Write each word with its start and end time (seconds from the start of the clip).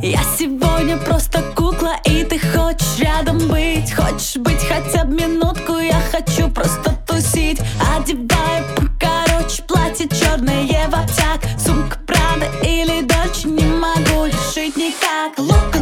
Я 0.00 0.20
сегодня 0.38 0.96
просто 0.96 1.42
кукла 1.56 1.96
И 2.04 2.22
ты 2.22 2.38
хочешь 2.38 2.98
рядом 3.00 3.38
быть. 3.48 3.92
Хочешь 3.92 4.36
быть 4.36 4.62
хотя 4.62 5.04
бы 5.04 5.14
минутку 5.14 5.76
Я 5.78 6.00
хочу 6.12 6.48
просто 6.50 6.96
тусить. 7.06 7.60
Одеваю 7.96 8.64
покороче 8.76 9.62
Платье 9.64 10.08
черное 10.08 10.88
в 10.88 10.94
обтяг 10.94 11.40
Сумка 11.58 11.98
Прада 12.06 12.46
или 12.62 13.02
Дольче 13.02 13.48
Не 13.48 13.64
могу 13.64 14.26
решить 14.26 14.76
никак. 14.76 15.36
Локоны 15.36 15.77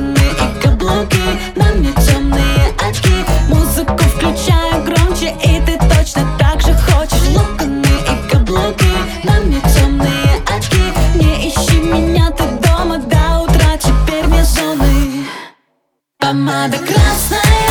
Помада 16.27 16.79
красная, 16.79 17.66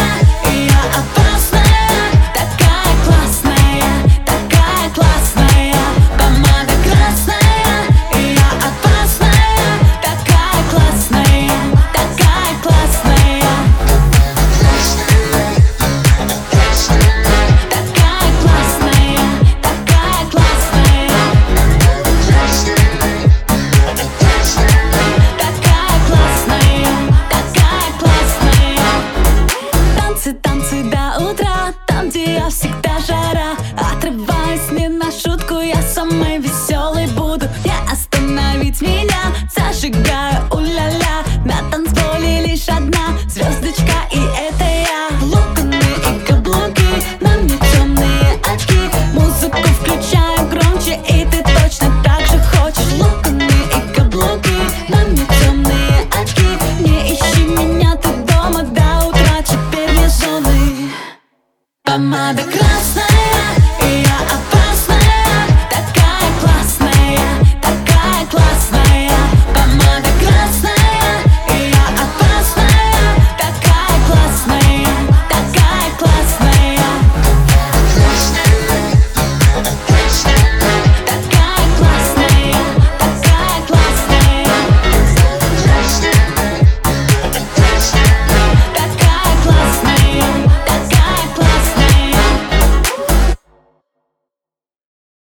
всегда 32.50 33.00
жара. 33.00 33.56
Отрываюсь 33.78 34.72
не 34.72 34.88
на 34.88 35.12
шутку, 35.12 35.60
я 35.60 35.82
самый 35.82 36.38
веселый 36.38 37.08
буду. 37.08 37.48
Не 37.64 37.92
остановить 37.92 38.82
меня, 38.82 39.34
зажигаю 39.56 40.48
у-ля-ля. 40.52 41.24
На 41.46 41.70
танцполе 41.70 42.46
лишь 42.46 42.68
одна 42.68 43.18
звездочка 43.28 43.98
и 44.12 44.20
это 44.20 44.65
сама 61.96 62.34
до 62.34 62.44
красна 62.44 63.05